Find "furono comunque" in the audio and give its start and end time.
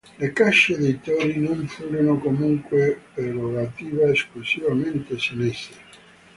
1.67-3.01